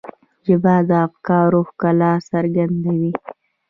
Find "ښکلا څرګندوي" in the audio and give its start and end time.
1.69-3.11